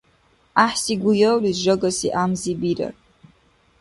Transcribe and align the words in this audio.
ГӀяхӀси 0.55 0.93
гуявлис 1.01 1.57
жагаси 1.63 2.07
гӀямзи 2.15 2.53
бирар. 2.61 2.93